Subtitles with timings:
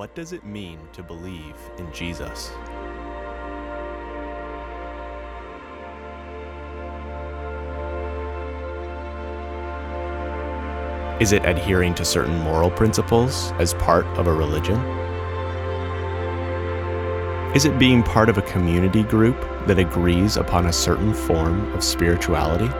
[0.00, 2.52] What does it mean to believe in Jesus?
[11.20, 14.78] Is it adhering to certain moral principles as part of a religion?
[17.54, 21.84] Is it being part of a community group that agrees upon a certain form of
[21.84, 22.70] spirituality?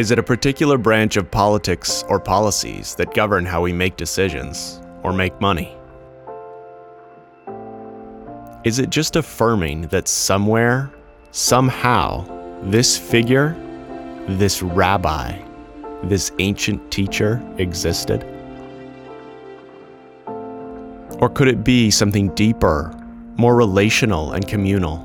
[0.00, 4.80] Is it a particular branch of politics or policies that govern how we make decisions
[5.02, 5.76] or make money?
[8.64, 10.90] Is it just affirming that somewhere,
[11.32, 12.24] somehow,
[12.62, 13.54] this figure
[14.26, 15.38] this rabbi,
[16.04, 18.24] this ancient teacher existed?
[21.18, 22.90] Or could it be something deeper,
[23.36, 24.96] more relational and communal,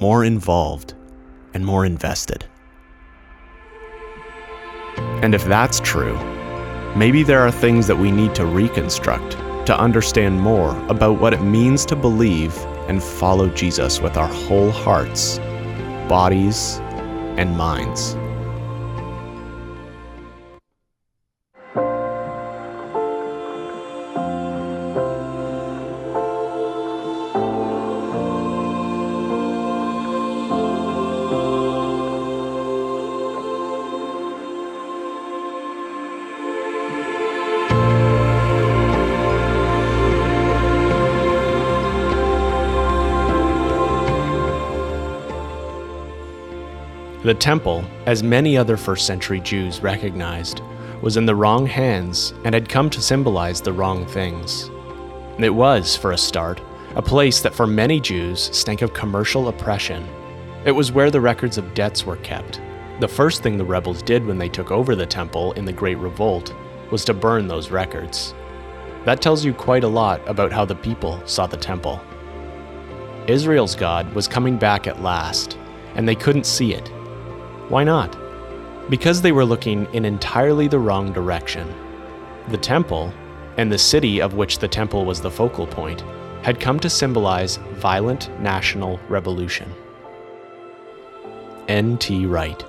[0.00, 0.94] more involved
[1.52, 2.46] and more invested?
[5.22, 6.16] And if that's true,
[6.96, 9.32] maybe there are things that we need to reconstruct
[9.66, 12.56] to understand more about what it means to believe
[12.88, 15.38] and follow Jesus with our whole hearts,
[16.08, 16.78] bodies,
[17.36, 18.16] and minds.
[47.50, 50.60] Temple, as many other first century Jews recognized,
[51.02, 54.70] was in the wrong hands and had come to symbolize the wrong things.
[55.36, 56.60] It was, for a start,
[56.94, 60.06] a place that for many Jews stank of commercial oppression.
[60.64, 62.60] It was where the records of debts were kept.
[63.00, 65.98] The first thing the rebels did when they took over the temple in the Great
[65.98, 66.54] Revolt
[66.92, 68.32] was to burn those records.
[69.06, 72.00] That tells you quite a lot about how the people saw the temple.
[73.26, 75.58] Israel's God was coming back at last,
[75.96, 76.92] and they couldn't see it
[77.70, 78.18] why not?
[78.90, 81.72] Because they were looking in entirely the wrong direction.
[82.48, 83.14] The temple,
[83.58, 86.02] and the city of which the temple was the focal point,
[86.42, 89.72] had come to symbolize violent national revolution.
[91.68, 92.26] N.T.
[92.26, 92.64] Wright.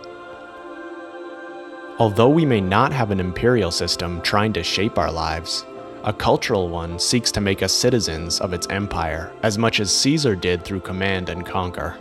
[1.98, 5.66] Although we may not have an imperial system trying to shape our lives,
[6.04, 10.36] a cultural one seeks to make us citizens of its empire as much as Caesar
[10.36, 11.98] did through command and conquer.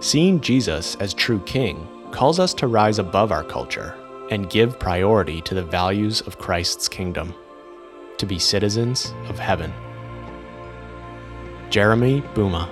[0.00, 3.94] Seeing Jesus as true king calls us to rise above our culture
[4.30, 7.34] and give priority to the values of Christ's kingdom,
[8.18, 9.72] to be citizens of heaven.
[11.70, 12.68] Jeremy Bouma.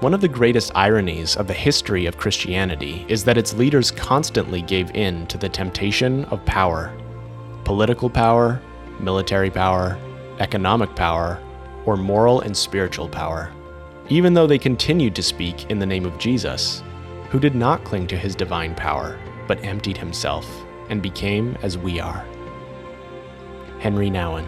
[0.00, 4.60] One of the greatest ironies of the history of Christianity is that its leaders constantly
[4.60, 6.96] gave in to the temptation of power
[7.64, 8.60] political power,
[8.98, 9.96] military power,
[10.40, 11.40] economic power,
[11.86, 13.52] or moral and spiritual power
[14.12, 16.82] even though they continued to speak in the name of Jesus,
[17.30, 19.18] who did not cling to his divine power,
[19.48, 20.46] but emptied himself
[20.90, 22.22] and became as we are.
[23.80, 24.46] Henri Nouwen.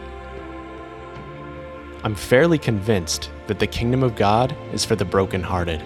[2.02, 5.82] I'm fairly convinced that the kingdom of God is for the brokenhearted.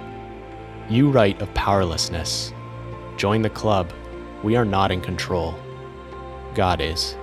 [0.90, 2.52] You write of powerlessness.
[3.16, 3.92] Join the club.
[4.42, 5.56] We are not in control.
[6.56, 7.16] God is.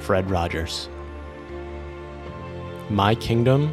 [0.00, 0.88] Fred Rogers.
[2.90, 3.72] My kingdom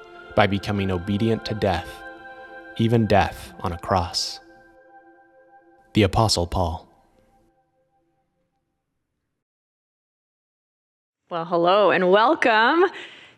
[0.35, 1.89] by becoming obedient to death,
[2.77, 4.39] even death on a cross.
[5.93, 6.87] The Apostle Paul.
[11.29, 12.85] Well, hello and welcome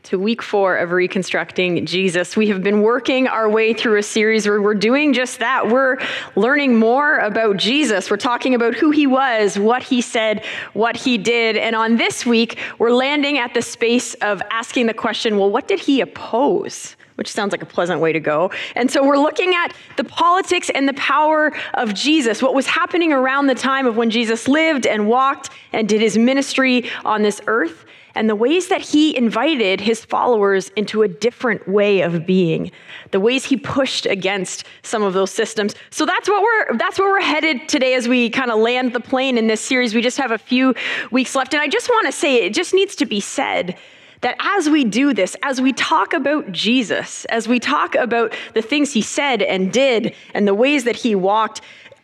[0.03, 2.35] to week four of Reconstructing Jesus.
[2.35, 5.69] We have been working our way through a series where we're doing just that.
[5.69, 5.97] We're
[6.35, 8.11] learning more about Jesus.
[8.11, 11.55] We're talking about who he was, what he said, what he did.
[11.55, 15.67] And on this week, we're landing at the space of asking the question well, what
[15.67, 16.95] did he oppose?
[17.15, 18.49] which sounds like a pleasant way to go.
[18.75, 23.13] And so we're looking at the politics and the power of Jesus, what was happening
[23.13, 27.39] around the time of when Jesus lived and walked and did his ministry on this
[27.45, 27.85] earth.
[28.15, 32.71] And the ways that he invited his followers into a different way of being,
[33.11, 35.73] the ways he pushed against some of those systems.
[35.89, 38.99] So that's what we're that's where we're headed today as we kind of land the
[38.99, 39.95] plane in this series.
[39.95, 40.75] We just have a few
[41.11, 43.77] weeks left, and I just want to say it just needs to be said
[44.21, 48.61] that as we do this, as we talk about Jesus, as we talk about the
[48.61, 51.61] things he said and did and the ways that he walked,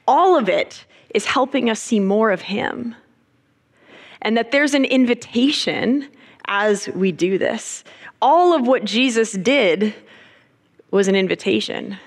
[0.08, 2.96] all of it is helping us see more of him
[4.22, 6.08] and that there's an invitation
[6.46, 7.84] as we do this.
[8.22, 9.94] All of what Jesus did
[10.92, 11.98] was an invitation.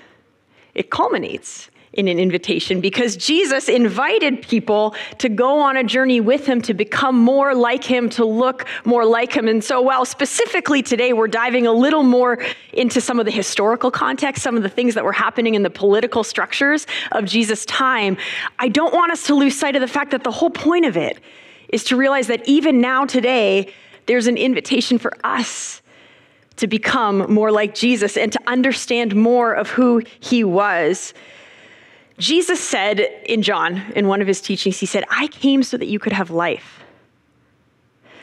[0.74, 6.46] It culminates in an invitation because Jesus invited people to go on a journey with
[6.46, 9.46] him to become more like him, to look more like him.
[9.46, 12.42] And so, while specifically today we're diving a little more
[12.72, 15.70] into some of the historical context, some of the things that were happening in the
[15.70, 18.16] political structures of Jesus' time,
[18.58, 20.96] I don't want us to lose sight of the fact that the whole point of
[20.96, 21.18] it
[21.72, 23.72] is to realize that even now, today,
[24.06, 25.82] there's an invitation for us
[26.56, 31.14] to become more like Jesus and to understand more of who he was.
[32.18, 35.86] Jesus said in John, in one of his teachings, he said, I came so that
[35.86, 36.84] you could have life.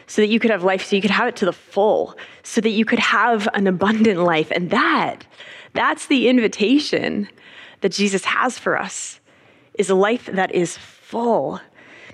[0.05, 2.61] So that you could have life, so you could have it to the full, so
[2.61, 4.51] that you could have an abundant life.
[4.51, 5.25] And that,
[5.73, 7.27] that's the invitation
[7.81, 9.19] that Jesus has for us,
[9.73, 11.59] is a life that is full.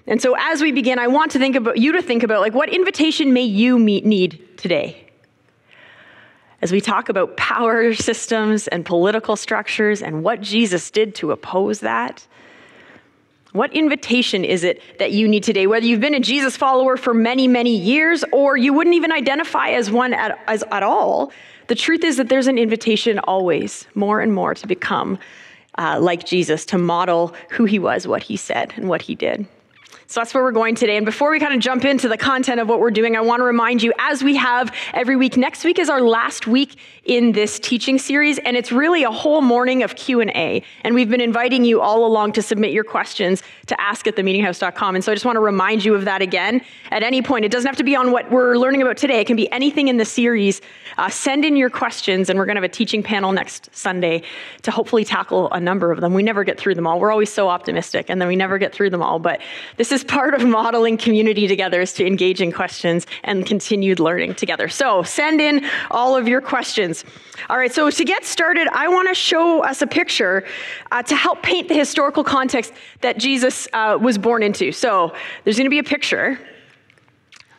[0.08, 2.54] And so as we begin, I want to think about you to think about like
[2.54, 5.02] what invitation may you meet, need today?
[6.62, 11.80] As we talk about power systems and political structures and what Jesus did to oppose
[11.80, 12.26] that,
[13.52, 15.66] what invitation is it that you need today?
[15.66, 19.70] Whether you've been a Jesus follower for many, many years or you wouldn't even identify
[19.70, 21.32] as one at, as, at all,
[21.68, 25.18] the truth is that there's an invitation always, more and more, to become
[25.78, 29.48] uh, like Jesus, to model who he was, what he said, and what he did.
[30.08, 30.98] So that's where we're going today.
[30.98, 33.40] And before we kind of jump into the content of what we're doing, I want
[33.40, 37.32] to remind you, as we have every week, next week is our last week in
[37.32, 40.64] this teaching series, and it's really a whole morning of Q&A.
[40.84, 44.96] And we've been inviting you all along to submit your questions to ask at themeetinghouse.com.
[44.96, 46.62] And so I just want to remind you of that again.
[46.92, 49.20] At any point, it doesn't have to be on what we're learning about today.
[49.20, 50.62] It can be anything in the series.
[50.98, 54.22] Uh, send in your questions, and we're going to have a teaching panel next Sunday
[54.62, 56.14] to hopefully tackle a number of them.
[56.14, 57.00] We never get through them all.
[57.00, 59.20] We're always so optimistic, and then we never get through them all.
[59.20, 59.42] But
[59.78, 64.36] this is part of modeling community together is to engage in questions and continued learning
[64.36, 64.68] together.
[64.68, 67.06] So send in all of your questions.
[67.50, 70.46] All right, so to get started, I want to show us a picture
[70.92, 74.72] uh, to help paint the historical context that Jesus uh, was born into.
[74.72, 75.14] So
[75.44, 76.40] there's going to be a picture.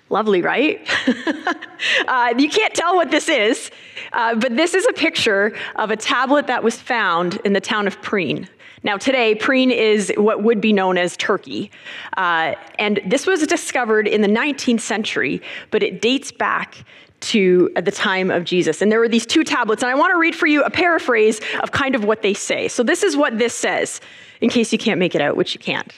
[0.08, 0.86] Lovely, right?
[2.06, 3.72] uh, you can't tell what this is,
[4.12, 7.88] uh, but this is a picture of a tablet that was found in the town
[7.88, 8.48] of Priene.
[8.86, 11.72] Now, today, Priene is what would be known as Turkey.
[12.16, 15.42] Uh, and this was discovered in the 19th century,
[15.72, 16.84] but it dates back
[17.22, 18.80] to the time of Jesus.
[18.80, 21.40] And there were these two tablets, and I want to read for you a paraphrase
[21.64, 22.68] of kind of what they say.
[22.68, 24.00] So, this is what this says,
[24.40, 25.92] in case you can't make it out, which you can't.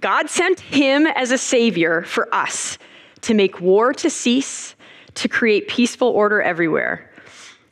[0.00, 2.78] God sent him as a savior for us
[3.20, 4.74] to make war to cease,
[5.16, 7.10] to create peaceful order everywhere.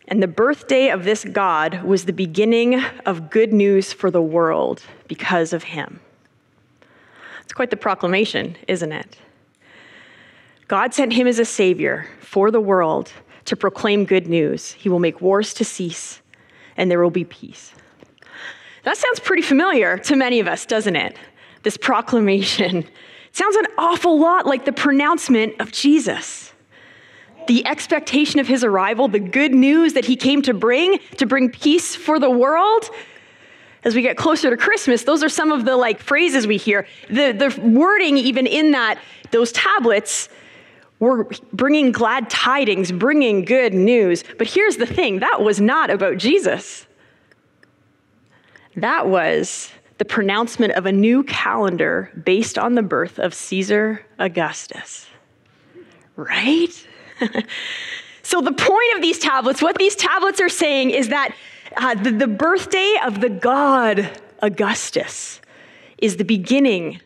[0.06, 4.82] And the birthday of this God was the beginning of good news for the world
[5.08, 6.00] because of him.
[7.42, 9.18] It's quite the proclamation, isn't it?
[10.68, 13.12] God sent him as a savior for the world
[13.46, 14.72] to proclaim good news.
[14.72, 16.20] He will make wars to cease,
[16.76, 17.72] and there will be peace.
[18.84, 21.16] That sounds pretty familiar to many of us, doesn't it?
[21.62, 22.84] This proclamation.
[23.34, 26.53] It sounds an awful lot like the pronouncement of Jesus
[27.46, 31.50] the expectation of his arrival, the good news that he came to bring, to bring
[31.50, 32.90] peace for the world.
[33.84, 36.86] As we get closer to Christmas, those are some of the like phrases we hear.
[37.08, 38.98] The, the wording, even in that,
[39.30, 40.28] those tablets,
[41.00, 44.24] were bringing glad tidings, bringing good news.
[44.38, 46.86] But here's the thing that was not about Jesus.
[48.76, 55.06] That was the pronouncement of a new calendar based on the birth of Caesar Augustus.
[56.16, 56.86] Right?
[58.22, 61.34] so, the point of these tablets, what these tablets are saying is that
[61.76, 64.10] uh, the, the birthday of the god
[64.42, 65.40] Augustus
[65.98, 67.00] is the beginning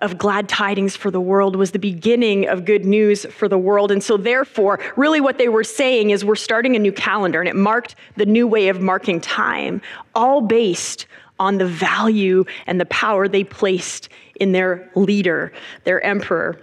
[0.00, 3.90] of glad tidings for the world, was the beginning of good news for the world.
[3.90, 7.48] And so, therefore, really what they were saying is we're starting a new calendar, and
[7.48, 9.80] it marked the new way of marking time,
[10.14, 11.06] all based
[11.40, 15.52] on the value and the power they placed in their leader,
[15.84, 16.60] their emperor.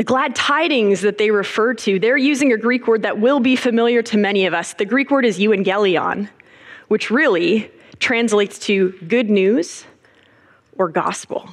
[0.00, 3.54] The glad tidings that they refer to, they're using a Greek word that will be
[3.54, 4.72] familiar to many of us.
[4.72, 6.30] The Greek word is euangelion,
[6.88, 9.84] which really translates to good news
[10.78, 11.52] or gospel.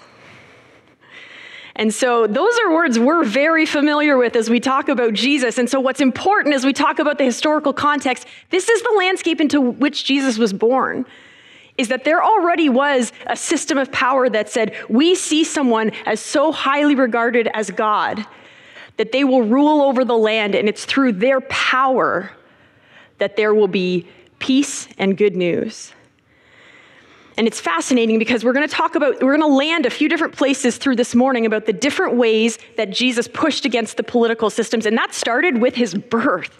[1.76, 5.58] And so those are words we're very familiar with as we talk about Jesus.
[5.58, 9.42] And so what's important as we talk about the historical context, this is the landscape
[9.42, 11.06] into which Jesus was born.
[11.78, 16.20] Is that there already was a system of power that said, we see someone as
[16.20, 18.26] so highly regarded as God
[18.98, 22.32] that they will rule over the land, and it's through their power
[23.20, 24.08] that there will be
[24.40, 25.94] peace and good news.
[27.38, 30.10] And it's fascinating because we're going to talk about, we're going to land a few
[30.10, 34.50] different places through this morning about the different ways that Jesus pushed against the political
[34.50, 34.88] systems.
[34.88, 36.60] And that started with his birth.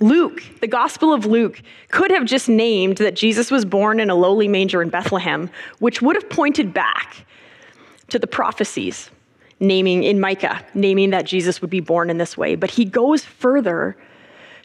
[0.00, 4.14] Luke, the Gospel of Luke, could have just named that Jesus was born in a
[4.14, 7.24] lowly manger in Bethlehem, which would have pointed back
[8.08, 9.10] to the prophecies
[9.62, 12.56] naming in Micah, naming that Jesus would be born in this way.
[12.56, 13.96] But he goes further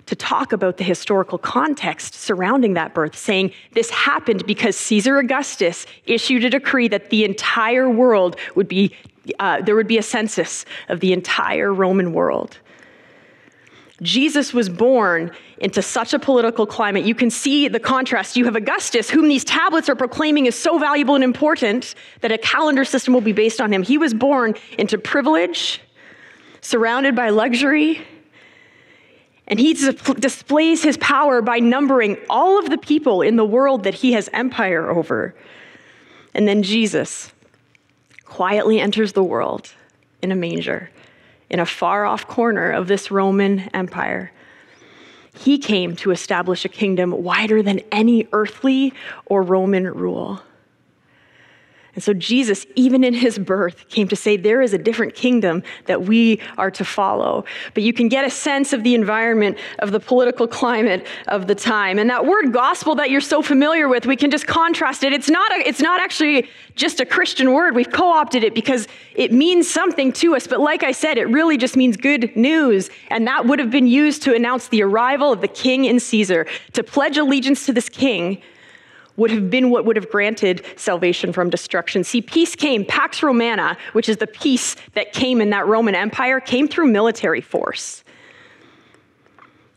[0.08, 5.86] to talk about the historical context surrounding that birth, saying this happened because Caesar Augustus
[6.06, 8.96] issued a decree that the entire world would be,
[9.40, 12.58] uh, there would be a census of the entire Roman world.
[14.02, 17.04] Jesus was born into such a political climate.
[17.04, 18.38] You can see the contrast.
[18.38, 22.38] You have Augustus, whom these tablets are proclaiming is so valuable and important that a
[22.38, 23.82] calendar system will be based on him.
[23.82, 25.82] He was born into privilege,
[26.62, 28.02] surrounded by luxury,
[29.48, 33.96] and he displays his power by numbering all of the people in the world that
[33.96, 35.34] he has empire over.
[36.34, 37.32] And then Jesus
[38.26, 39.72] quietly enters the world
[40.22, 40.90] in a manger,
[41.50, 44.32] in a far off corner of this Roman Empire.
[45.34, 48.94] He came to establish a kingdom wider than any earthly
[49.26, 50.42] or Roman rule.
[51.98, 55.64] And so Jesus, even in his birth, came to say there is a different kingdom
[55.88, 57.44] that we are to follow.
[57.74, 61.56] But you can get a sense of the environment, of the political climate of the
[61.56, 61.98] time.
[61.98, 65.12] And that word gospel that you're so familiar with, we can just contrast it.
[65.12, 67.76] It's not, a, it's not actually just a Christian word.
[67.76, 70.46] We've co opted it because it means something to us.
[70.46, 72.92] But like I said, it really just means good news.
[73.10, 76.46] And that would have been used to announce the arrival of the king in Caesar,
[76.74, 78.44] to pledge allegiance to this king
[79.18, 82.04] would have been what would have granted salvation from destruction.
[82.04, 86.40] See, peace came, Pax Romana, which is the peace that came in that Roman Empire,
[86.40, 88.04] came through military force.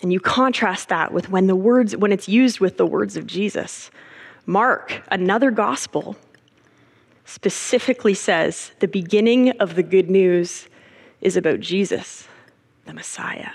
[0.02, 3.26] And you contrast that with when the words, when it's used with the words of
[3.26, 3.90] Jesus.
[4.47, 6.16] Mark, another gospel,
[7.25, 10.68] specifically says the beginning of the good news
[11.20, 12.26] is about Jesus,
[12.87, 13.50] the Messiah.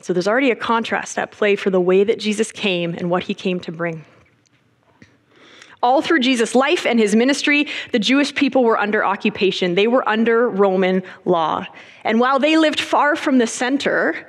[0.00, 3.24] So there's already a contrast at play for the way that Jesus came and what
[3.24, 4.04] he came to bring.
[5.82, 9.74] All through Jesus' life and his ministry, the Jewish people were under occupation.
[9.74, 11.66] They were under Roman law.
[12.04, 14.28] And while they lived far from the center,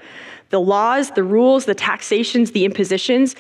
[0.52, 3.36] the laws, the rules, the taxations, the impositions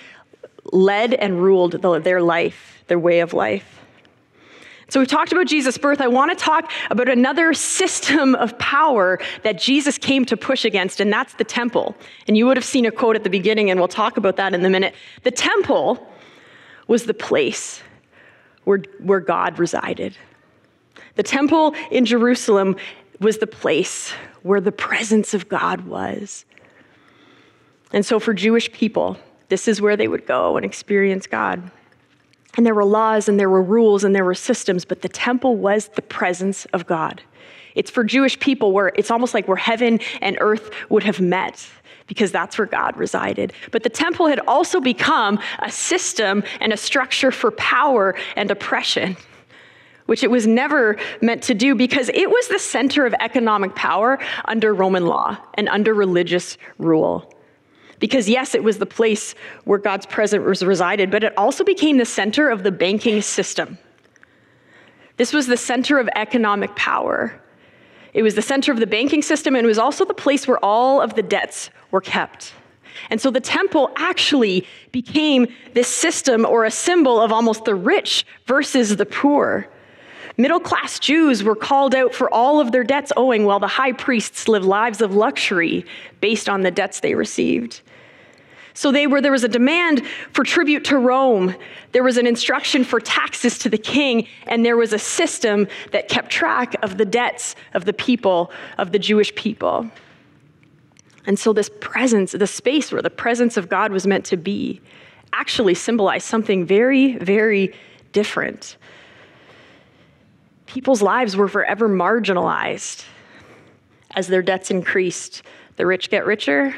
[0.71, 3.79] led and ruled their life, their way of life.
[4.89, 6.01] So we've talked about Jesus' birth.
[6.01, 10.99] I want to talk about another system of power that Jesus came to push against,
[10.99, 11.95] and that's the temple.
[12.27, 14.55] And you would have seen a quote at the beginning, and we'll talk about that
[14.55, 14.95] in a minute.
[15.21, 16.07] The temple
[16.87, 17.83] was the place
[18.69, 20.15] where, where God resided.
[21.15, 22.75] The temple in Jerusalem
[23.19, 24.11] was the place
[24.43, 26.45] where the presence of God was.
[27.91, 31.71] And so, for Jewish people, this is where they would go and experience God.
[32.57, 35.55] And there were laws and there were rules and there were systems, but the temple
[35.55, 37.23] was the presence of God.
[37.75, 41.67] It's for Jewish people where it's almost like where heaven and earth would have met
[42.07, 43.53] because that's where God resided.
[43.71, 49.15] But the temple had also become a system and a structure for power and oppression,
[50.07, 54.17] which it was never meant to do because it was the center of economic power
[54.45, 57.31] under Roman law and under religious rule.
[57.99, 59.35] Because, yes, it was the place
[59.65, 63.77] where God's presence resided, but it also became the center of the banking system.
[65.17, 67.39] This was the center of economic power.
[68.13, 70.63] It was the center of the banking system, and it was also the place where
[70.63, 72.53] all of the debts were kept.
[73.09, 78.25] And so the temple actually became this system or a symbol of almost the rich
[78.45, 79.67] versus the poor.
[80.37, 83.91] Middle class Jews were called out for all of their debts owing, while the high
[83.91, 85.85] priests lived lives of luxury
[86.21, 87.81] based on the debts they received.
[88.73, 91.55] So they were, there was a demand for tribute to Rome.
[91.91, 96.07] There was an instruction for taxes to the king, and there was a system that
[96.07, 99.89] kept track of the debts of the people, of the Jewish people.
[101.25, 104.81] And so, this presence, the space where the presence of God was meant to be,
[105.33, 107.73] actually symbolized something very, very
[108.13, 108.77] different.
[110.65, 113.05] People's lives were forever marginalized
[114.11, 115.43] as their debts increased.
[115.75, 116.75] The rich get richer,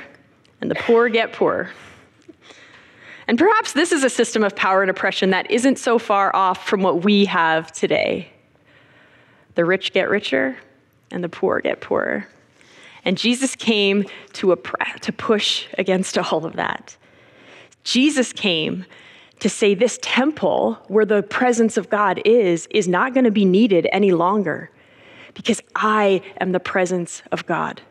[0.61, 1.69] and the poor get poorer.
[3.27, 6.67] And perhaps this is a system of power and oppression that isn't so far off
[6.67, 8.31] from what we have today.
[9.55, 10.57] The rich get richer,
[11.11, 12.27] and the poor get poorer.
[13.03, 14.55] And Jesus came to,
[15.01, 16.95] to push against all of that.
[17.83, 18.85] Jesus came
[19.39, 23.45] to say this temple where the presence of God is, is not going to be
[23.45, 24.69] needed any longer
[25.33, 27.81] because I am the presence of God.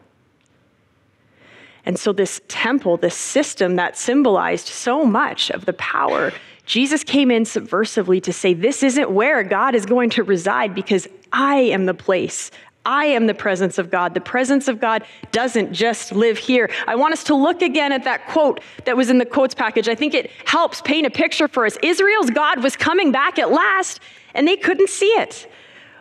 [1.84, 6.32] And so, this temple, this system that symbolized so much of the power,
[6.66, 11.08] Jesus came in subversively to say, This isn't where God is going to reside because
[11.32, 12.50] I am the place.
[12.84, 14.14] I am the presence of God.
[14.14, 16.70] The presence of God doesn't just live here.
[16.86, 19.88] I want us to look again at that quote that was in the quotes package.
[19.88, 21.76] I think it helps paint a picture for us.
[21.82, 24.00] Israel's God was coming back at last,
[24.34, 25.46] and they couldn't see it.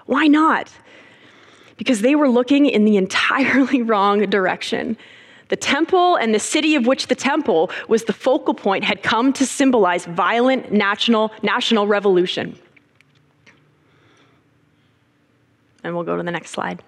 [0.06, 0.72] Why not?
[1.78, 4.98] Because they were looking in the entirely wrong direction.
[5.50, 9.34] The temple and the city of which the temple was the focal point had come
[9.34, 12.58] to symbolize violent national, national revolution.
[15.84, 16.84] And we'll go to the next slide.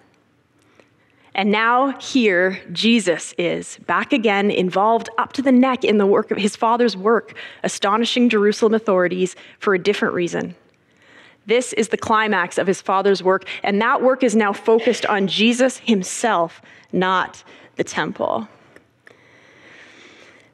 [1.34, 6.30] And now, here, Jesus is back again, involved up to the neck in the work
[6.30, 10.54] of his father's work, astonishing Jerusalem authorities for a different reason.
[11.46, 15.26] This is the climax of his father's work, and that work is now focused on
[15.26, 16.60] Jesus himself,
[16.92, 17.42] not
[17.82, 18.46] the temple.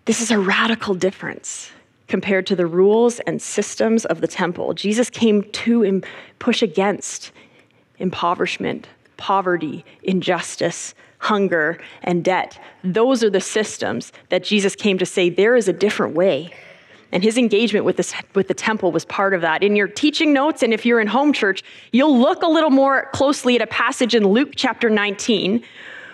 [0.07, 1.71] This is a radical difference
[2.07, 4.73] compared to the rules and systems of the temple.
[4.73, 6.01] Jesus came to
[6.39, 7.33] push against
[7.99, 12.59] impoverishment, poverty, injustice, hunger, and debt.
[12.83, 16.51] Those are the systems that Jesus came to say there is a different way.
[17.13, 19.63] And his engagement with, this, with the temple was part of that.
[19.63, 23.11] In your teaching notes, and if you're in home church, you'll look a little more
[23.13, 25.63] closely at a passage in Luke chapter 19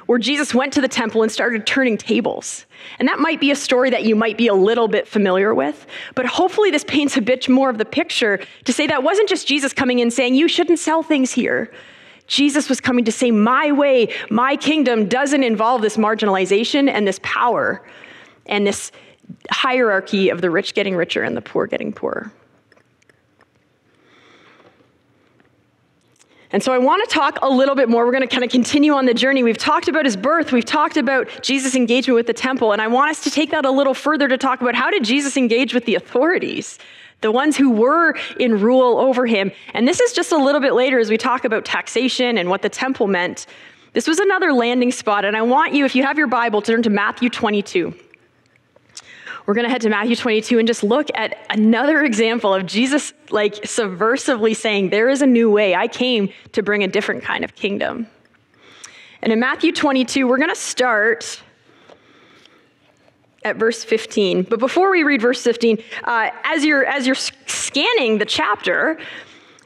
[0.07, 2.67] where Jesus went to the temple and started turning tables.
[2.99, 5.87] And that might be a story that you might be a little bit familiar with,
[6.15, 9.47] but hopefully this paints a bit more of the picture to say that wasn't just
[9.47, 11.73] Jesus coming in saying, You shouldn't sell things here.
[12.27, 17.21] Jesus was coming to say, My way, my kingdom doesn't involve this marginalization and this
[17.23, 17.83] power
[18.47, 18.93] and this
[19.51, 22.31] hierarchy of the rich getting richer and the poor getting poorer.
[26.55, 28.07] And so I want to talk a little bit more.
[28.07, 29.43] We're going to kind of continue on the journey.
[29.43, 32.87] We've talked about his birth, we've talked about Jesus' engagement with the temple, and I
[32.87, 35.75] want us to take that a little further to talk about how did Jesus engage
[35.75, 36.79] with the authorities?
[37.23, 39.51] The ones who were in rule over him.
[39.73, 42.63] And this is just a little bit later as we talk about taxation and what
[42.63, 43.47] the temple meant.
[43.93, 46.71] This was another landing spot, and I want you, if you have your Bible, to
[46.71, 47.95] turn to Matthew 22
[49.47, 53.13] we're going to head to Matthew 22 and just look at another example of Jesus,
[53.31, 55.75] like subversively saying, There is a new way.
[55.75, 58.07] I came to bring a different kind of kingdom.
[59.21, 61.43] And in Matthew 22, we're going to start
[63.45, 64.45] at verse 15.
[64.45, 68.99] But before we read verse 15, uh, as, you're, as you're scanning the chapter,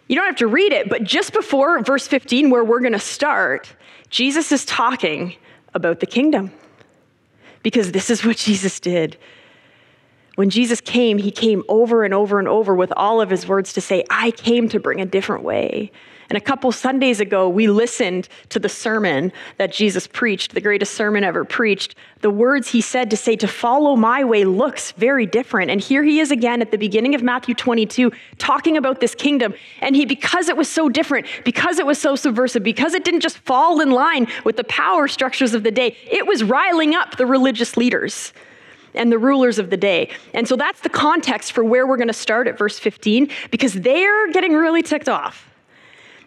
[0.08, 2.98] you don't have to read it, but just before verse 15, where we're going to
[2.98, 3.72] start,
[4.10, 5.36] Jesus is talking
[5.74, 6.50] about the kingdom.
[7.62, 9.16] Because this is what Jesus did.
[10.38, 13.72] When Jesus came, he came over and over and over with all of his words
[13.72, 15.90] to say, I came to bring a different way.
[16.28, 20.94] And a couple Sundays ago, we listened to the sermon that Jesus preached, the greatest
[20.94, 21.96] sermon ever preached.
[22.20, 25.72] The words he said to say, to follow my way looks very different.
[25.72, 29.54] And here he is again at the beginning of Matthew 22, talking about this kingdom.
[29.80, 33.22] And he, because it was so different, because it was so subversive, because it didn't
[33.22, 37.16] just fall in line with the power structures of the day, it was riling up
[37.16, 38.32] the religious leaders
[38.98, 40.10] and the rulers of the day.
[40.34, 43.74] And so that's the context for where we're going to start at verse 15 because
[43.74, 45.48] they're getting really ticked off.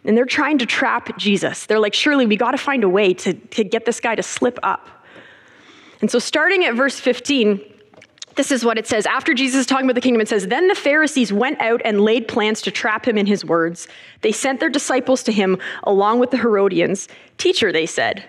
[0.03, 1.67] And they're trying to trap Jesus.
[1.67, 4.23] They're like, surely we got to find a way to, to get this guy to
[4.23, 4.87] slip up.
[6.01, 7.61] And so, starting at verse 15,
[8.35, 9.05] this is what it says.
[9.05, 12.01] After Jesus is talking about the kingdom, it says, Then the Pharisees went out and
[12.01, 13.87] laid plans to trap him in his words.
[14.21, 17.07] They sent their disciples to him along with the Herodians.
[17.37, 18.25] Teacher, they said,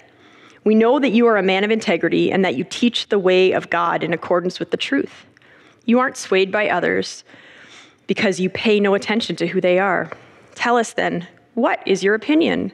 [0.64, 3.52] we know that you are a man of integrity and that you teach the way
[3.52, 5.26] of God in accordance with the truth.
[5.84, 7.24] You aren't swayed by others
[8.06, 10.10] because you pay no attention to who they are.
[10.54, 12.72] Tell us then, what is your opinion?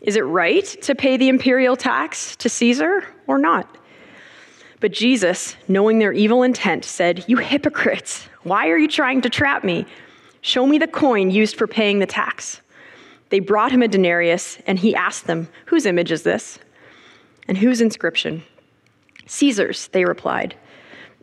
[0.00, 3.76] Is it right to pay the imperial tax to Caesar or not?
[4.80, 9.64] But Jesus, knowing their evil intent, said, You hypocrites, why are you trying to trap
[9.64, 9.86] me?
[10.42, 12.60] Show me the coin used for paying the tax.
[13.30, 16.58] They brought him a denarius, and he asked them, Whose image is this?
[17.48, 18.42] And whose inscription?
[19.26, 20.54] Caesar's, they replied.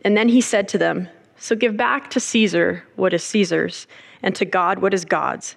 [0.04, 3.86] And then he said to them, So give back to Caesar what is Caesar's,
[4.22, 5.56] and to God what is God's.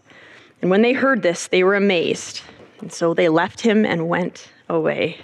[0.62, 2.42] And when they heard this, they were amazed.
[2.82, 5.20] And so they left him and went away.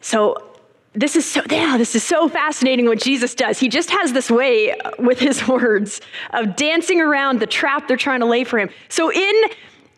[0.00, 0.54] So
[0.92, 3.58] this is so yeah, this is so fascinating what Jesus does.
[3.58, 6.00] He just has this way with his words
[6.32, 8.70] of dancing around the trap they're trying to lay for him.
[8.88, 9.42] So in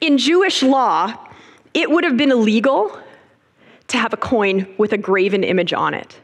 [0.00, 1.25] in Jewish law,
[1.76, 2.98] it would have been illegal
[3.88, 6.18] to have a coin with a graven image on it.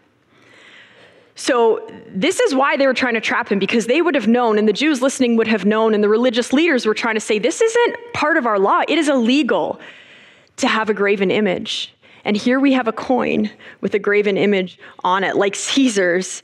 [1.34, 4.58] So, this is why they were trying to trap him because they would have known,
[4.58, 7.38] and the Jews listening would have known, and the religious leaders were trying to say,
[7.38, 8.82] This isn't part of our law.
[8.88, 9.78] It is illegal
[10.56, 11.92] to have a graven image.
[12.24, 16.42] And here we have a coin with a graven image on it, like Caesar's.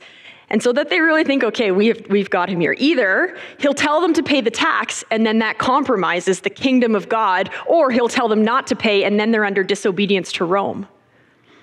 [0.51, 2.75] And so that they really think, okay, we've, we've got him here.
[2.77, 7.07] Either he'll tell them to pay the tax, and then that compromises the kingdom of
[7.07, 10.87] God, or he'll tell them not to pay, and then they're under disobedience to Rome.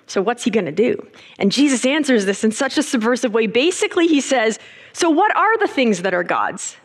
[0.09, 1.05] So, what's he going to do?
[1.39, 3.49] And Jesus answers this in such a subversive way.
[3.49, 4.61] Basically, he says,
[4.93, 6.77] So, what are the things that are God's?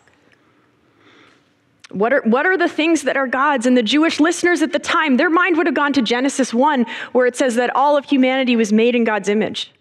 [1.91, 3.65] What are, what are the things that are God's?
[3.65, 6.85] And the Jewish listeners at the time, their mind would have gone to Genesis 1,
[7.11, 9.71] where it says that all of humanity was made in God's image.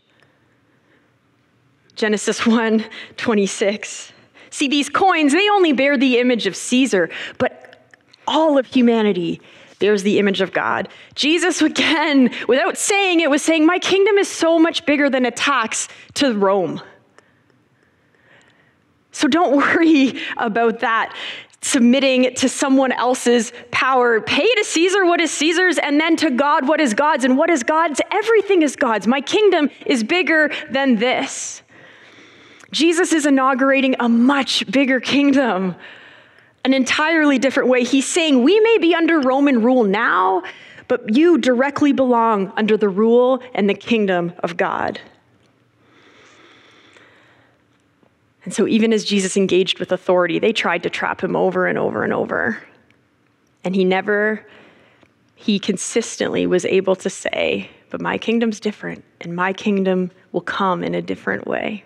[2.00, 2.82] Genesis 1
[3.18, 4.12] 26.
[4.48, 7.78] See, these coins, they only bear the image of Caesar, but
[8.26, 9.42] all of humanity
[9.80, 10.88] bears the image of God.
[11.14, 15.30] Jesus, again, without saying it, was saying, My kingdom is so much bigger than a
[15.30, 16.80] tax to Rome.
[19.12, 21.14] So don't worry about that
[21.60, 24.22] submitting to someone else's power.
[24.22, 27.26] Pay to Caesar what is Caesar's, and then to God what is God's.
[27.26, 28.00] And what is God's?
[28.10, 29.06] Everything is God's.
[29.06, 31.60] My kingdom is bigger than this.
[32.72, 35.74] Jesus is inaugurating a much bigger kingdom,
[36.64, 37.82] an entirely different way.
[37.84, 40.42] He's saying, We may be under Roman rule now,
[40.86, 45.00] but you directly belong under the rule and the kingdom of God.
[48.44, 51.76] And so, even as Jesus engaged with authority, they tried to trap him over and
[51.76, 52.62] over and over.
[53.64, 54.46] And he never,
[55.34, 60.82] he consistently was able to say, But my kingdom's different, and my kingdom will come
[60.82, 61.84] in a different way.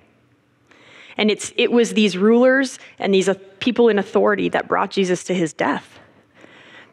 [1.17, 5.25] And it's, it was these rulers and these uh, people in authority that brought Jesus
[5.25, 5.99] to his death.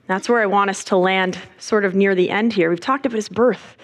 [0.08, 2.70] That's where I want us to land, sort of near the end here.
[2.70, 3.78] We've talked about his birth,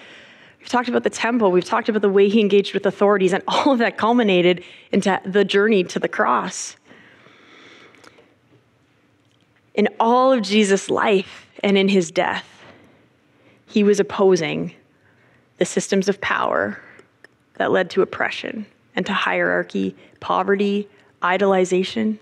[0.68, 3.42] We've talked about the temple, we've talked about the way he engaged with authorities, and
[3.48, 6.76] all of that culminated into the journey to the cross.
[9.72, 12.46] In all of Jesus' life and in his death,
[13.64, 14.74] he was opposing
[15.58, 16.78] the systems of power
[17.54, 18.66] that led to oppression
[18.98, 20.88] and to hierarchy, poverty,
[21.22, 22.18] idolization.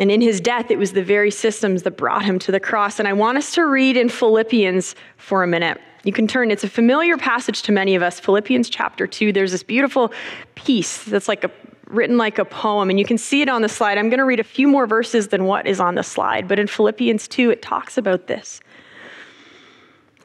[0.00, 2.98] And in his death, it was the very systems that brought him to the cross.
[2.98, 5.78] And I want us to read in Philippians for a minute.
[6.04, 8.18] You can turn, it's a familiar passage to many of us.
[8.18, 10.12] Philippians chapter 2, there's this beautiful
[10.54, 11.50] piece that's like a
[11.88, 13.98] written like a poem, and you can see it on the slide.
[13.98, 16.58] I'm going to read a few more verses than what is on the slide, but
[16.58, 18.60] in Philippians 2, it talks about this.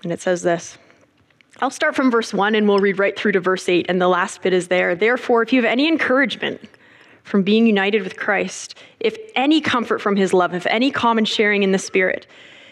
[0.04, 0.78] And it says this
[1.64, 4.10] I'll start from verse 1 and we'll read right through to verse 8, and the
[4.10, 4.96] last bit is there.
[4.96, 6.60] Therefore, if you have any encouragement
[7.24, 11.64] from being united with Christ, if any comfort from his love, if any common sharing
[11.64, 12.28] in the Spirit,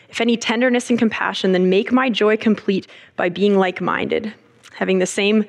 [0.10, 4.34] if any tenderness and compassion, then make my joy complete by being like minded,
[4.74, 5.46] having the same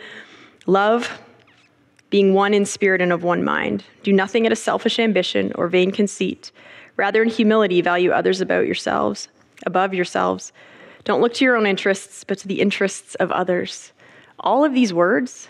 [0.66, 1.20] love,
[2.10, 3.82] being one in spirit and of one mind.
[4.04, 6.52] Do nothing out of selfish ambition or vain conceit.
[6.96, 9.26] Rather, in humility, value others about yourselves,
[9.66, 10.52] above yourselves.
[11.04, 13.92] Don't look to your own interests, but to the interests of others.
[14.40, 15.48] All of these words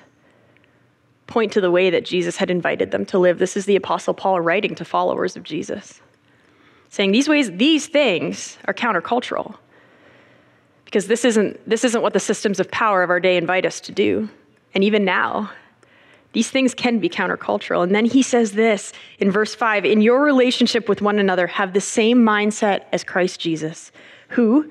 [1.26, 3.38] point to the way that Jesus had invited them to live.
[3.38, 6.00] This is the Apostle Paul writing to followers of Jesus
[6.92, 9.56] saying these ways, these things are countercultural.
[10.84, 13.80] Because this isn't, this isn't what the systems of power of our day invite us
[13.80, 14.28] to do.
[14.74, 15.50] And even now,
[16.34, 17.82] these things can be countercultural.
[17.82, 21.72] And then he says this in verse 5 In your relationship with one another, have
[21.72, 23.90] the same mindset as Christ Jesus,
[24.28, 24.70] who,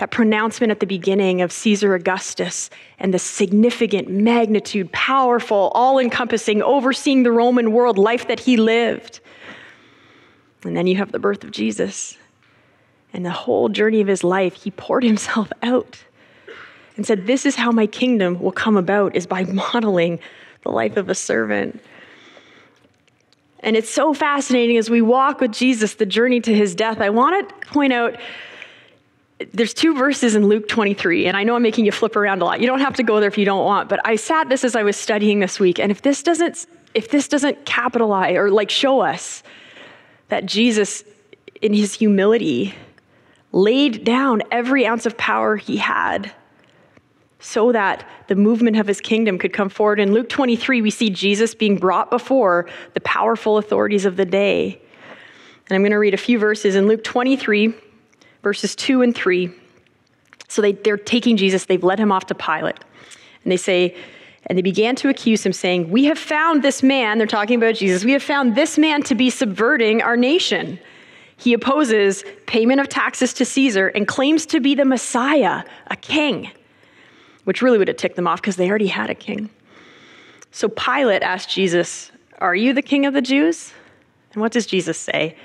[0.00, 6.62] That pronouncement at the beginning of Caesar Augustus and the significant magnitude, powerful, all encompassing,
[6.62, 9.20] overseeing the Roman world life that he lived.
[10.64, 12.16] And then you have the birth of Jesus
[13.12, 16.02] and the whole journey of his life, he poured himself out
[16.96, 20.18] and said, This is how my kingdom will come about, is by modeling
[20.62, 21.78] the life of a servant.
[23.62, 27.02] And it's so fascinating as we walk with Jesus, the journey to his death.
[27.02, 28.16] I want to point out
[29.52, 32.44] there's two verses in Luke 23, and I know I'm making you flip around a
[32.44, 32.60] lot.
[32.60, 34.76] You don't have to go there if you don't want, but I sat this as
[34.76, 38.68] I was studying this week, and if this doesn't if this doesn't capitalize or like
[38.68, 39.44] show us
[40.28, 41.04] that Jesus,
[41.62, 42.74] in his humility,
[43.52, 46.32] laid down every ounce of power he had
[47.38, 49.98] so that the movement of his kingdom could come forward.
[49.98, 54.80] In Luke 23, we see Jesus being brought before the powerful authorities of the day.
[55.68, 57.72] And I'm going to read a few verses in Luke 23,
[58.42, 59.50] verses 2 and 3.
[60.48, 62.78] So they, they're taking Jesus, they've led him off to Pilate.
[63.44, 63.96] And they say,
[64.46, 67.76] and they began to accuse him, saying, We have found this man, they're talking about
[67.76, 70.78] Jesus, we have found this man to be subverting our nation.
[71.36, 76.50] He opposes payment of taxes to Caesar and claims to be the Messiah, a king,
[77.44, 79.48] which really would have ticked them off because they already had a king.
[80.50, 83.72] So Pilate asked Jesus, Are you the king of the Jews?
[84.32, 85.36] And what does Jesus say?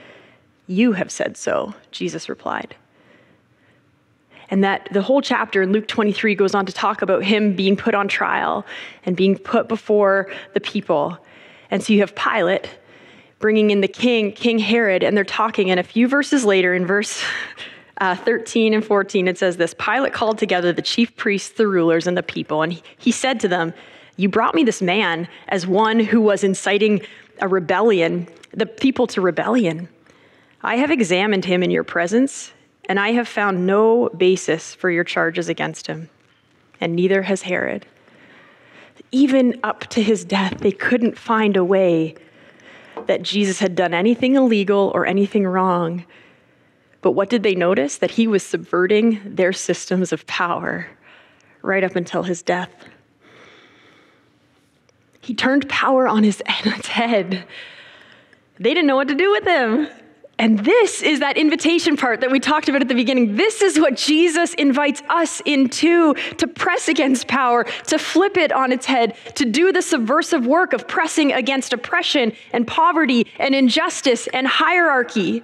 [0.67, 2.75] You have said so, Jesus replied.
[4.49, 7.75] And that the whole chapter in Luke 23 goes on to talk about him being
[7.75, 8.65] put on trial
[9.05, 11.17] and being put before the people.
[11.71, 12.69] And so you have Pilate
[13.39, 15.69] bringing in the king, King Herod, and they're talking.
[15.71, 17.23] And a few verses later, in verse
[17.97, 22.08] uh, 13 and 14, it says this Pilate called together the chief priests, the rulers,
[22.08, 23.73] and the people, and he, he said to them,
[24.17, 27.01] You brought me this man as one who was inciting
[27.41, 29.89] a rebellion, the people to rebellion.
[30.62, 32.51] I have examined him in your presence
[32.88, 36.10] and I have found no basis for your charges against him,
[36.80, 37.86] and neither has Herod.
[39.12, 42.15] Even up to his death, they couldn't find a way
[43.08, 46.06] that Jesus had done anything illegal or anything wrong.
[47.02, 47.98] But what did they notice?
[47.98, 50.88] That he was subverting their systems of power
[51.62, 52.71] right up until his death.
[55.21, 57.45] He turned power on his head.
[58.58, 59.88] They didn't know what to do with him.
[60.38, 63.38] And this is that invitation part that we talked about at the beginning.
[63.38, 68.74] This is what Jesus invites us into to press against power, to flip it on
[68.74, 74.28] its head, to do the subversive work of pressing against oppression and poverty and injustice
[74.28, 75.41] and hierarchy.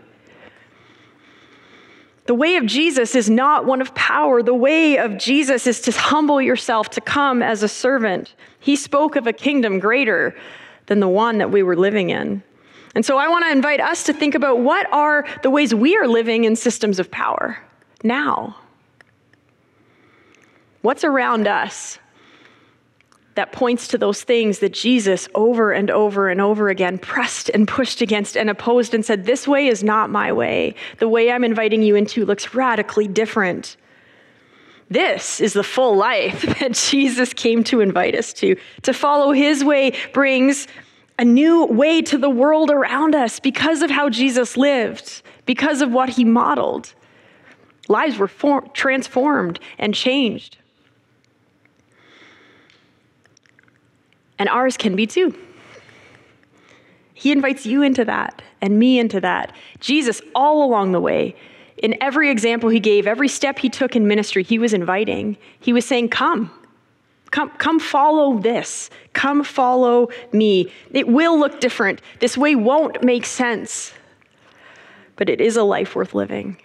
[2.25, 4.43] The way of Jesus is not one of power.
[4.43, 8.35] The way of Jesus is to humble yourself, to come as a servant.
[8.59, 10.35] He spoke of a kingdom greater
[10.87, 12.43] than the one that we were living in.
[12.93, 15.95] And so I want to invite us to think about what are the ways we
[15.97, 17.57] are living in systems of power
[18.03, 18.55] now?
[20.81, 21.99] What's around us
[23.35, 27.67] that points to those things that Jesus over and over and over again pressed and
[27.67, 30.75] pushed against and opposed and said, This way is not my way.
[30.99, 33.77] The way I'm inviting you into looks radically different.
[34.89, 38.57] This is the full life that Jesus came to invite us to.
[38.81, 40.67] To follow his way brings
[41.21, 45.91] a new way to the world around us because of how Jesus lived, because of
[45.91, 46.95] what he modeled.
[47.87, 48.27] Lives were
[48.73, 50.57] transformed and changed.
[54.39, 55.37] And ours can be too.
[57.13, 59.55] He invites you into that and me into that.
[59.79, 61.35] Jesus, all along the way,
[61.77, 65.37] in every example he gave, every step he took in ministry, he was inviting.
[65.59, 66.49] He was saying, Come,
[67.31, 68.89] Come, come follow this.
[69.13, 70.71] Come follow me.
[70.91, 72.01] It will look different.
[72.19, 73.93] This way won't make sense,
[75.15, 76.57] but it is a life worth living.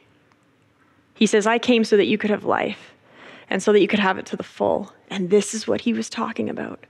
[1.15, 2.93] He says, I came so that you could have life
[3.49, 4.93] and so that you could have it to the full.
[5.09, 6.85] And this is what he was talking about.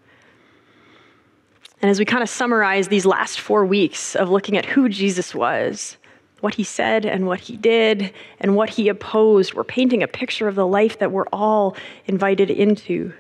[1.83, 5.35] And as we kind of summarize these last four weeks of looking at who Jesus
[5.35, 5.99] was,
[6.41, 10.49] what he said and what he did and what he opposed, we're painting a picture
[10.49, 13.13] of the life that we're all invited into.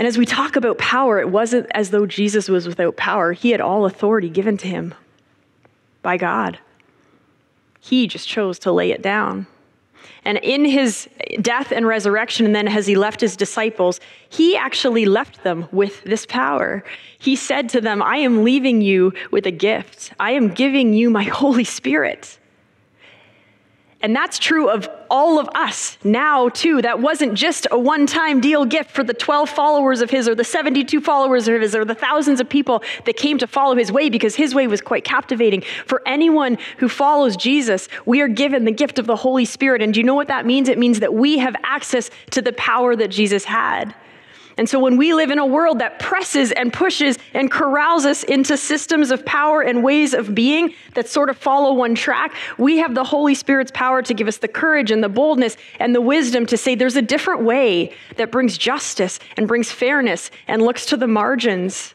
[0.00, 3.34] And as we talk about power, it wasn't as though Jesus was without power.
[3.34, 4.94] He had all authority given to him
[6.00, 6.58] by God.
[7.80, 9.46] He just chose to lay it down.
[10.24, 11.06] And in his
[11.42, 16.02] death and resurrection, and then as he left his disciples, he actually left them with
[16.04, 16.82] this power.
[17.18, 20.14] He said to them, I am leaving you with a gift.
[20.18, 22.38] I am giving you my Holy Spirit.
[24.02, 26.80] And that's true of all of us now, too.
[26.80, 30.34] That wasn't just a one time deal gift for the 12 followers of his, or
[30.34, 33.92] the 72 followers of his, or the thousands of people that came to follow his
[33.92, 35.62] way, because his way was quite captivating.
[35.84, 39.82] For anyone who follows Jesus, we are given the gift of the Holy Spirit.
[39.82, 40.70] And do you know what that means?
[40.70, 43.94] It means that we have access to the power that Jesus had.
[44.60, 48.24] And so when we live in a world that presses and pushes and corrals us
[48.24, 52.76] into systems of power and ways of being that sort of follow one track, we
[52.76, 56.00] have the Holy Spirit's power to give us the courage and the boldness and the
[56.02, 60.84] wisdom to say there's a different way that brings justice and brings fairness and looks
[60.84, 61.94] to the margins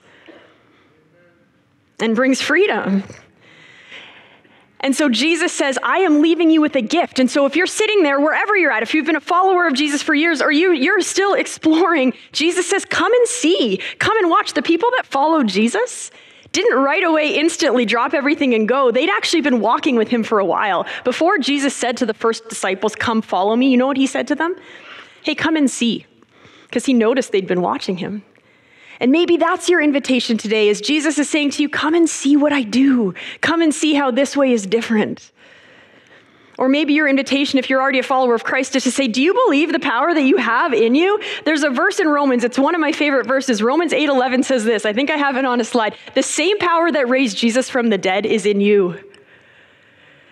[2.00, 3.04] and brings freedom.
[4.86, 7.18] And so Jesus says, I am leaving you with a gift.
[7.18, 9.74] And so if you're sitting there, wherever you're at, if you've been a follower of
[9.74, 14.30] Jesus for years or you, you're still exploring, Jesus says, Come and see, come and
[14.30, 14.54] watch.
[14.54, 16.12] The people that followed Jesus,
[16.52, 18.92] didn't right away instantly drop everything and go.
[18.92, 20.86] They'd actually been walking with him for a while.
[21.04, 24.28] Before Jesus said to the first disciples, Come follow me, you know what he said
[24.28, 24.56] to them?
[25.24, 26.06] Hey, come and see.
[26.68, 28.24] Because he noticed they'd been watching him.
[29.00, 32.38] And maybe that's your invitation today is Jesus is saying to you, come and see
[32.38, 33.14] what I do.
[33.42, 35.32] Come and see how this way is different.
[36.58, 39.22] Or maybe your invitation, if you're already a follower of Christ, is to say, Do
[39.22, 41.20] you believe the power that you have in you?
[41.44, 43.62] There's a verse in Romans, it's one of my favorite verses.
[43.62, 44.86] Romans 8 11 says this.
[44.86, 45.96] I think I have it on a slide.
[46.14, 48.98] The same power that raised Jesus from the dead is in you.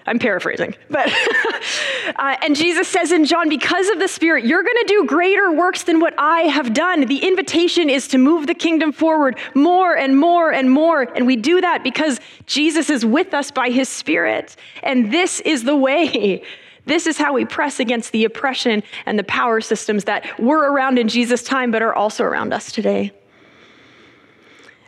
[0.06, 1.08] I'm paraphrasing, but
[2.18, 5.52] uh, and Jesus says in John, because of the Spirit, you're going to do greater
[5.52, 7.06] works than what I have done.
[7.06, 11.36] The invitation is to move the kingdom forward more and more and more, and we
[11.36, 16.44] do that because Jesus is with us by His Spirit, and this is the way.
[16.86, 21.00] This is how we press against the oppression and the power systems that were around
[21.00, 23.14] in Jesus' time, but are also around us today.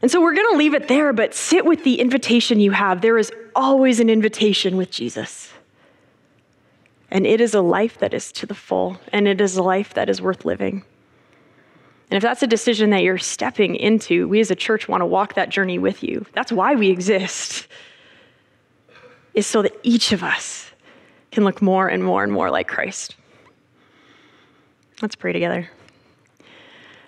[0.05, 3.01] And so we're going to leave it there, but sit with the invitation you have.
[3.01, 5.51] There is always an invitation with Jesus.
[7.09, 9.95] And it is a life that is to the full, and it is a life
[9.95, 10.83] that is worth living.
[12.11, 15.07] And if that's a decision that you're stepping into, we as a church want to
[15.07, 16.23] walk that journey with you.
[16.33, 17.67] That's why we exist,
[19.33, 20.69] is so that each of us
[21.31, 23.15] can look more and more and more like Christ.
[25.01, 25.67] Let's pray together.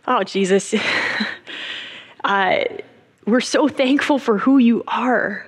[0.07, 0.73] Oh, Jesus.
[2.23, 2.63] uh,
[3.27, 5.47] we're so thankful for who you are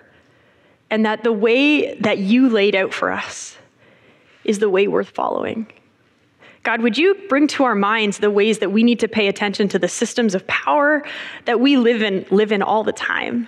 [0.90, 3.58] and that the way that you laid out for us
[4.44, 5.66] is the way worth following.
[6.64, 9.70] God, would you bring to our minds the ways that we need to pay attention
[9.70, 11.04] to the systems of power
[11.46, 13.48] that we live in, live in all the time,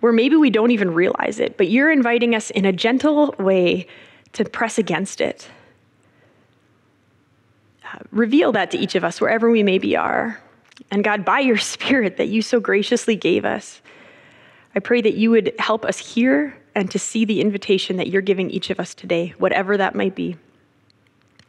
[0.00, 3.86] where maybe we don't even realize it, but you're inviting us in a gentle way
[4.32, 5.48] to press against it.
[7.84, 10.40] Uh, reveal that to each of us wherever we maybe are.
[10.90, 13.80] And God, by your Spirit that you so graciously gave us,
[14.74, 18.22] I pray that you would help us hear and to see the invitation that you're
[18.22, 20.36] giving each of us today, whatever that might be.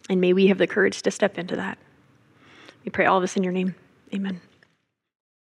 [0.09, 1.77] And may we have the courage to step into that.
[2.83, 3.75] We pray all of this in your name.
[4.13, 4.41] Amen.